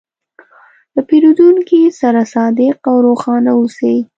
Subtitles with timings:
[0.95, 3.95] له پیرودونکي سره صادق او روښانه اوسې.